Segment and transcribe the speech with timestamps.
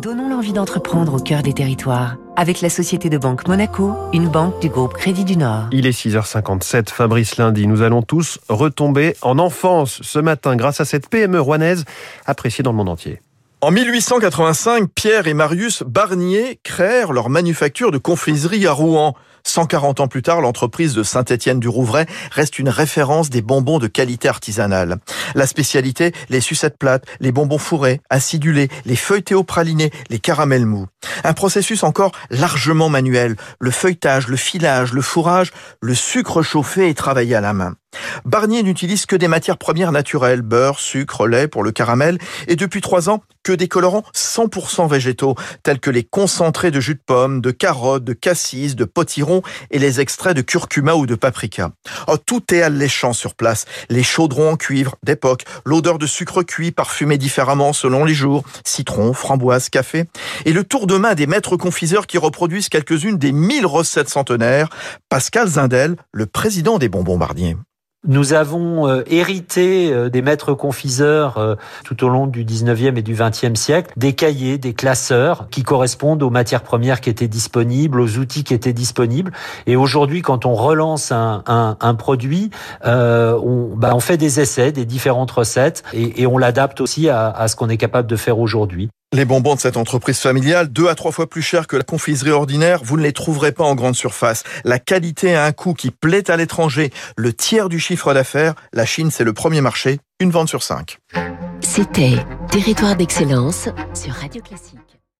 [0.00, 2.16] Donnons l'envie d'entreprendre au cœur des territoires.
[2.34, 5.64] Avec la Société de Banque Monaco, une banque du groupe Crédit du Nord.
[5.72, 7.66] Il est 6h57, Fabrice Lundi.
[7.66, 11.84] Nous allons tous retomber en enfance ce matin grâce à cette PME rouennaise
[12.24, 13.20] appréciée dans le monde entier.
[13.60, 19.14] En 1885, Pierre et Marius Barnier créèrent leur manufacture de confiserie à Rouen.
[19.44, 24.98] 140 ans plus tard, l'entreprise de Saint-Étienne-du-Rouvray reste une référence des bonbons de qualité artisanale.
[25.34, 30.66] La spécialité, les sucettes plates, les bonbons fourrés, acidulés, les feuilletés au praliné, les caramels
[30.66, 30.86] mous.
[31.24, 33.36] Un processus encore largement manuel.
[33.58, 37.74] Le feuilletage, le filage, le fourrage, le sucre chauffé et travaillé à la main.
[38.24, 42.80] Barnier n'utilise que des matières premières naturelles, beurre, sucre, lait pour le caramel, et depuis
[42.80, 47.40] trois ans, que des colorants 100% végétaux, tels que les concentrés de jus de pomme,
[47.40, 49.29] de carottes, de cassis, de potiron
[49.70, 51.70] et les extraits de curcuma ou de paprika.
[52.08, 53.64] Oh, tout est alléchant sur place.
[53.88, 59.12] Les chaudrons en cuivre d'époque, l'odeur de sucre cuit parfumé différemment selon les jours, citron,
[59.12, 60.04] framboise, café,
[60.44, 64.68] et le tour de main des maîtres confiseurs qui reproduisent quelques-unes des mille recettes centenaires,
[65.08, 67.56] Pascal Zindel, le président des bonbons Barnier.
[68.08, 73.02] Nous avons euh, hérité euh, des maîtres confiseurs euh, tout au long du 19e et
[73.02, 78.00] du 20e siècle des cahiers, des classeurs qui correspondent aux matières premières qui étaient disponibles,
[78.00, 79.32] aux outils qui étaient disponibles.
[79.66, 82.48] Et aujourd'hui, quand on relance un, un, un produit,
[82.82, 87.28] on, bah, on, fait des essais, des différentes recettes et, et on l'adapte aussi à,
[87.28, 88.88] à ce qu'on est capable de faire aujourd'hui.
[89.12, 92.30] Les bonbons de cette entreprise familiale, deux à trois fois plus chers que la confiserie
[92.30, 94.44] ordinaire, vous ne les trouverez pas en grande surface.
[94.62, 96.92] La qualité a un coût qui plaît à l'étranger.
[97.16, 100.98] Le tiers du chiffre d'affaires, la Chine c'est le premier marché, une vente sur cinq.
[101.60, 104.99] C'était Territoire d'excellence sur Radio Classique.